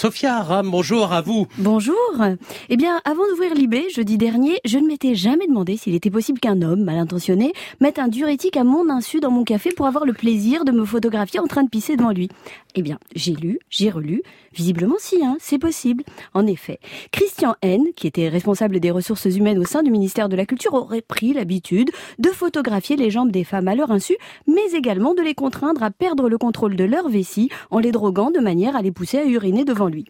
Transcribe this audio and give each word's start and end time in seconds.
Sophia 0.00 0.36
Aram, 0.36 0.70
bonjour 0.70 1.12
à 1.12 1.22
vous. 1.22 1.48
Bonjour. 1.58 1.96
Eh 2.68 2.76
bien, 2.76 3.00
avant 3.04 3.26
d'ouvrir 3.28 3.52
l'IB, 3.52 3.90
jeudi 3.92 4.16
dernier, 4.16 4.60
je 4.64 4.78
ne 4.78 4.86
m'étais 4.86 5.16
jamais 5.16 5.48
demandé 5.48 5.76
s'il 5.76 5.96
était 5.96 6.08
possible 6.08 6.38
qu'un 6.38 6.62
homme 6.62 6.84
mal 6.84 6.98
intentionné 6.98 7.52
mette 7.80 7.98
un 7.98 8.06
diurétique 8.06 8.56
à 8.56 8.62
mon 8.62 8.90
insu 8.90 9.18
dans 9.18 9.32
mon 9.32 9.42
café 9.42 9.72
pour 9.72 9.88
avoir 9.88 10.04
le 10.04 10.12
plaisir 10.12 10.64
de 10.64 10.70
me 10.70 10.84
photographier 10.84 11.40
en 11.40 11.48
train 11.48 11.64
de 11.64 11.68
pisser 11.68 11.96
devant 11.96 12.12
lui. 12.12 12.28
Eh 12.76 12.82
bien, 12.82 13.00
j'ai 13.16 13.32
lu, 13.32 13.58
j'ai 13.70 13.90
relu. 13.90 14.22
Visiblement, 14.54 14.94
si, 15.00 15.24
hein, 15.24 15.36
c'est 15.40 15.58
possible. 15.58 16.04
En 16.32 16.46
effet, 16.46 16.78
Christian 17.10 17.56
N, 17.62 17.82
qui 17.96 18.06
était 18.06 18.28
responsable 18.28 18.78
des 18.78 18.92
ressources 18.92 19.24
humaines 19.24 19.58
au 19.58 19.64
sein 19.64 19.82
du 19.82 19.90
ministère 19.90 20.28
de 20.28 20.36
la 20.36 20.46
Culture, 20.46 20.74
aurait 20.74 21.02
pris 21.02 21.32
l'habitude 21.32 21.90
de 22.20 22.28
photographier 22.28 22.94
les 22.94 23.10
jambes 23.10 23.32
des 23.32 23.42
femmes 23.42 23.66
à 23.66 23.74
leur 23.74 23.90
insu, 23.90 24.16
mais 24.46 24.76
également 24.76 25.14
de 25.14 25.22
les 25.22 25.34
contraindre 25.34 25.82
à 25.82 25.90
perdre 25.90 26.28
le 26.28 26.38
contrôle 26.38 26.76
de 26.76 26.84
leur 26.84 27.08
vessie 27.08 27.50
en 27.72 27.80
les 27.80 27.90
droguant 27.90 28.30
de 28.30 28.38
manière 28.38 28.76
à 28.76 28.82
les 28.82 28.92
pousser 28.92 29.18
à 29.18 29.24
uriner 29.24 29.64
devant 29.64 29.87
lui. 29.88 30.06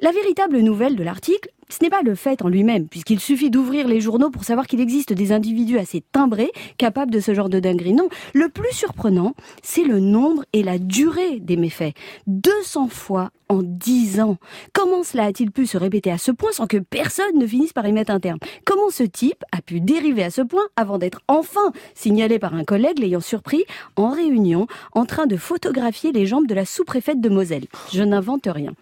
La 0.00 0.12
véritable 0.12 0.60
nouvelle 0.60 0.96
de 0.96 1.02
l'article, 1.02 1.50
ce 1.68 1.78
n'est 1.82 1.90
pas 1.90 2.00
le 2.02 2.14
fait 2.14 2.42
en 2.42 2.48
lui-même, 2.48 2.88
puisqu'il 2.88 3.20
suffit 3.20 3.50
d'ouvrir 3.50 3.86
les 3.86 4.00
journaux 4.00 4.30
pour 4.30 4.44
savoir 4.44 4.66
qu'il 4.66 4.80
existe 4.80 5.12
des 5.12 5.30
individus 5.30 5.78
assez 5.78 6.02
timbrés, 6.12 6.50
capables 6.78 7.12
de 7.12 7.20
ce 7.20 7.34
genre 7.34 7.50
de 7.50 7.60
dinguerie. 7.60 7.92
Non, 7.92 8.08
le 8.32 8.48
plus 8.48 8.72
surprenant, 8.72 9.34
c'est 9.62 9.84
le 9.84 10.00
nombre 10.00 10.42
et 10.54 10.62
la 10.62 10.78
durée 10.78 11.38
des 11.38 11.56
méfaits. 11.56 11.92
200 12.26 12.88
fois 12.88 13.30
en 13.50 13.60
10 13.62 14.20
ans. 14.20 14.38
Comment 14.72 15.02
cela 15.02 15.24
a-t-il 15.24 15.50
pu 15.50 15.66
se 15.66 15.76
répéter 15.76 16.10
à 16.10 16.18
ce 16.18 16.32
point 16.32 16.52
sans 16.52 16.66
que 16.66 16.78
personne 16.78 17.38
ne 17.38 17.46
finisse 17.46 17.74
par 17.74 17.86
y 17.86 17.92
mettre 17.92 18.12
un 18.12 18.20
terme? 18.20 18.38
Comment 18.64 18.90
ce 18.90 19.02
type 19.02 19.44
a 19.52 19.60
pu 19.60 19.80
dériver 19.80 20.24
à 20.24 20.30
ce 20.30 20.40
point 20.40 20.64
avant 20.76 20.96
d'être 20.96 21.20
enfin 21.28 21.72
signalé 21.94 22.38
par 22.38 22.54
un 22.54 22.64
collègue 22.64 22.98
l'ayant 22.98 23.20
surpris 23.20 23.64
en 23.96 24.10
réunion 24.10 24.66
en 24.92 25.04
train 25.04 25.26
de 25.26 25.36
photographier 25.36 26.10
les 26.10 26.24
jambes 26.24 26.46
de 26.46 26.54
la 26.54 26.64
sous-préfète 26.64 27.20
de 27.20 27.28
Moselle? 27.28 27.66
Je 27.92 28.02
n'invente 28.02 28.48
rien. 28.50 28.72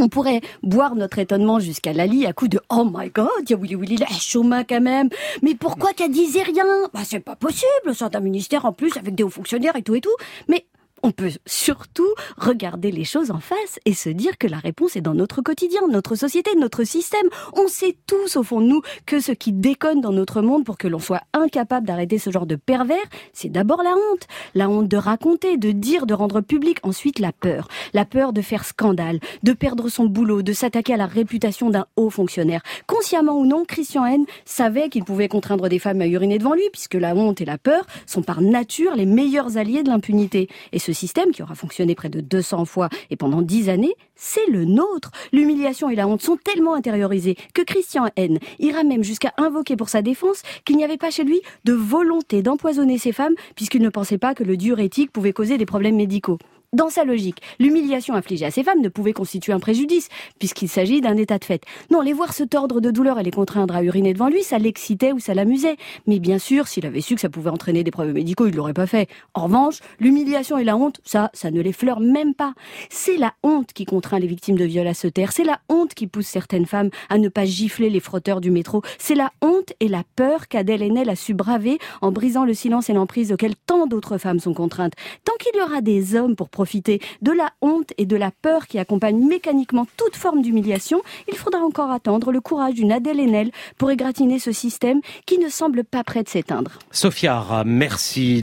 On 0.00 0.08
pourrait 0.08 0.40
boire 0.62 0.94
notre 0.94 1.18
étonnement 1.18 1.58
jusqu'à 1.58 1.92
Lali 1.92 2.24
à 2.24 2.32
coup 2.32 2.46
de 2.46 2.60
Oh 2.70 2.88
my 2.88 3.10
god, 3.10 3.28
y 3.48 3.54
a 3.54 3.56
Willy 3.56 3.74
Willy 3.74 3.98
chômage 4.20 4.66
quand 4.68 4.80
même. 4.80 5.08
Mais 5.42 5.56
pourquoi 5.56 5.92
qu'elle 5.92 6.12
disait 6.12 6.42
rien? 6.42 6.64
Bah 6.94 7.00
c'est 7.04 7.18
pas 7.18 7.34
possible, 7.34 7.94
c'est 7.94 8.14
un 8.14 8.20
ministère 8.20 8.64
en 8.64 8.72
plus 8.72 8.96
avec 8.96 9.16
des 9.16 9.24
hauts 9.24 9.28
fonctionnaires 9.28 9.74
et 9.74 9.82
tout 9.82 9.96
et 9.96 10.00
tout. 10.00 10.14
Mais 10.46 10.66
on 11.02 11.10
peut 11.10 11.30
surtout 11.46 12.08
regarder 12.36 12.90
les 12.90 13.04
choses 13.04 13.30
en 13.30 13.40
face 13.40 13.78
et 13.84 13.94
se 13.94 14.08
dire 14.08 14.38
que 14.38 14.46
la 14.46 14.58
réponse 14.58 14.96
est 14.96 15.00
dans 15.00 15.14
notre 15.14 15.42
quotidien, 15.42 15.80
notre 15.88 16.14
société, 16.14 16.50
notre 16.56 16.84
système. 16.84 17.28
On 17.54 17.68
sait 17.68 17.96
tous 18.06 18.36
au 18.36 18.42
fond 18.42 18.60
de 18.60 18.66
nous 18.66 18.82
que 19.06 19.20
ce 19.20 19.32
qui 19.32 19.52
déconne 19.52 20.00
dans 20.00 20.12
notre 20.12 20.42
monde 20.42 20.64
pour 20.64 20.78
que 20.78 20.88
l'on 20.88 20.98
soit 20.98 21.22
incapable 21.32 21.86
d'arrêter 21.86 22.18
ce 22.18 22.30
genre 22.30 22.46
de 22.46 22.56
pervers, 22.56 22.96
c'est 23.32 23.48
d'abord 23.48 23.82
la 23.82 23.92
honte. 23.92 24.26
La 24.54 24.68
honte 24.68 24.88
de 24.88 24.96
raconter, 24.96 25.56
de 25.56 25.70
dire, 25.72 26.06
de 26.06 26.14
rendre 26.14 26.40
public, 26.40 26.78
ensuite 26.82 27.18
la 27.18 27.32
peur. 27.32 27.68
La 27.94 28.04
peur 28.04 28.32
de 28.32 28.42
faire 28.42 28.64
scandale, 28.64 29.20
de 29.42 29.52
perdre 29.52 29.88
son 29.88 30.06
boulot, 30.06 30.42
de 30.42 30.52
s'attaquer 30.52 30.94
à 30.94 30.96
la 30.96 31.06
réputation 31.06 31.70
d'un 31.70 31.86
haut 31.96 32.10
fonctionnaire. 32.10 32.62
Consciemment 32.86 33.38
ou 33.38 33.46
non, 33.46 33.64
Christian 33.64 34.06
N 34.06 34.24
savait 34.44 34.88
qu'il 34.88 35.04
pouvait 35.04 35.28
contraindre 35.28 35.68
des 35.68 35.78
femmes 35.78 36.00
à 36.00 36.06
uriner 36.06 36.38
devant 36.38 36.54
lui 36.54 36.68
puisque 36.72 36.94
la 36.94 37.14
honte 37.14 37.40
et 37.40 37.44
la 37.44 37.58
peur 37.58 37.84
sont 38.06 38.22
par 38.22 38.40
nature 38.40 38.94
les 38.96 39.06
meilleurs 39.06 39.56
alliés 39.56 39.82
de 39.82 39.88
l'impunité. 39.88 40.48
Ce 40.88 40.94
système, 40.94 41.32
qui 41.32 41.42
aura 41.42 41.54
fonctionné 41.54 41.94
près 41.94 42.08
de 42.08 42.20
200 42.20 42.64
fois 42.64 42.88
et 43.10 43.16
pendant 43.16 43.42
10 43.42 43.68
années, 43.68 43.94
c'est 44.14 44.46
le 44.46 44.64
nôtre. 44.64 45.10
L'humiliation 45.32 45.90
et 45.90 45.94
la 45.94 46.08
honte 46.08 46.22
sont 46.22 46.38
tellement 46.42 46.74
intériorisées 46.74 47.36
que 47.52 47.60
Christian 47.60 48.08
N 48.16 48.38
ira 48.58 48.84
même 48.84 49.04
jusqu'à 49.04 49.34
invoquer 49.36 49.76
pour 49.76 49.90
sa 49.90 50.00
défense 50.00 50.42
qu'il 50.64 50.78
n'y 50.78 50.84
avait 50.84 50.96
pas 50.96 51.10
chez 51.10 51.24
lui 51.24 51.42
de 51.64 51.74
volonté 51.74 52.40
d'empoisonner 52.40 52.96
ces 52.96 53.12
femmes 53.12 53.34
puisqu'il 53.54 53.82
ne 53.82 53.90
pensait 53.90 54.16
pas 54.16 54.34
que 54.34 54.44
le 54.44 54.56
diurétique 54.56 55.12
pouvait 55.12 55.34
causer 55.34 55.58
des 55.58 55.66
problèmes 55.66 55.96
médicaux. 55.96 56.38
Dans 56.74 56.90
sa 56.90 57.04
logique, 57.04 57.40
l'humiliation 57.58 58.12
infligée 58.12 58.44
à 58.44 58.50
ces 58.50 58.62
femmes 58.62 58.82
ne 58.82 58.90
pouvait 58.90 59.14
constituer 59.14 59.54
un 59.54 59.58
préjudice, 59.58 60.10
puisqu'il 60.38 60.68
s'agit 60.68 61.00
d'un 61.00 61.16
état 61.16 61.38
de 61.38 61.44
fait. 61.46 61.62
Non, 61.90 62.02
les 62.02 62.12
voir 62.12 62.34
se 62.34 62.44
tordre 62.44 62.82
de 62.82 62.90
douleur 62.90 63.18
et 63.18 63.22
les 63.22 63.30
contraindre 63.30 63.74
à 63.74 63.82
uriner 63.82 64.12
devant 64.12 64.28
lui, 64.28 64.42
ça 64.42 64.58
l'excitait 64.58 65.12
ou 65.12 65.18
ça 65.18 65.32
l'amusait. 65.32 65.78
Mais 66.06 66.18
bien 66.18 66.38
sûr, 66.38 66.68
s'il 66.68 66.84
avait 66.84 67.00
su 67.00 67.14
que 67.14 67.22
ça 67.22 67.30
pouvait 67.30 67.48
entraîner 67.48 67.84
des 67.84 67.90
problèmes 67.90 68.16
médicaux, 68.16 68.46
il 68.46 68.54
l'aurait 68.54 68.74
pas 68.74 68.86
fait. 68.86 69.08
En 69.32 69.44
revanche, 69.44 69.78
l'humiliation 69.98 70.58
et 70.58 70.64
la 70.64 70.76
honte, 70.76 71.00
ça, 71.06 71.30
ça 71.32 71.50
ne 71.50 71.62
les 71.62 71.72
fleure 71.72 72.00
même 72.00 72.34
pas. 72.34 72.52
C'est 72.90 73.16
la 73.16 73.32
honte 73.42 73.72
qui 73.72 73.86
contraint 73.86 74.18
les 74.18 74.26
victimes 74.26 74.58
de 74.58 74.66
viol 74.66 74.86
à 74.86 74.92
se 74.92 75.08
taire. 75.08 75.32
C'est 75.32 75.44
la 75.44 75.60
honte 75.70 75.94
qui 75.94 76.06
pousse 76.06 76.26
certaines 76.26 76.66
femmes 76.66 76.90
à 77.08 77.16
ne 77.16 77.30
pas 77.30 77.46
gifler 77.46 77.88
les 77.88 78.00
frotteurs 78.00 78.42
du 78.42 78.50
métro. 78.50 78.82
C'est 78.98 79.14
la 79.14 79.32
honte 79.40 79.72
et 79.80 79.88
la 79.88 80.02
peur 80.16 80.48
qu'Adèle 80.48 80.82
Haenel 80.82 81.08
a 81.08 81.16
su 81.16 81.32
braver 81.32 81.78
en 82.02 82.12
brisant 82.12 82.44
le 82.44 82.52
silence 82.52 82.90
et 82.90 82.92
l'emprise 82.92 83.32
auxquels 83.32 83.56
tant 83.64 83.86
d'autres 83.86 84.18
femmes 84.18 84.38
sont 84.38 84.52
contraintes. 84.52 84.92
Tant 85.24 85.32
qu'il 85.40 85.58
y 85.58 85.62
aura 85.62 85.80
des 85.80 86.14
hommes 86.14 86.36
pour 86.36 86.50
profiter 86.58 87.00
de 87.22 87.30
la 87.30 87.52
honte 87.62 87.92
et 87.98 88.06
de 88.12 88.16
la 88.16 88.32
peur 88.32 88.66
qui 88.66 88.80
accompagnent 88.80 89.24
mécaniquement 89.24 89.86
toute 89.96 90.16
forme 90.16 90.42
d'humiliation, 90.42 91.02
il 91.30 91.36
faudra 91.36 91.60
encore 91.60 91.92
attendre 91.92 92.32
le 92.32 92.40
courage 92.40 92.74
d'une 92.74 92.90
Adèle 92.90 93.20
Haenel 93.20 93.52
pour 93.76 93.92
égratigner 93.92 94.40
ce 94.40 94.50
système 94.50 95.00
qui 95.24 95.38
ne 95.38 95.48
semble 95.48 95.84
pas 95.84 96.02
prêt 96.02 96.24
de 96.24 96.28
s'éteindre. 96.28 96.72
Sophia, 96.90 97.62
merci. 97.64 98.28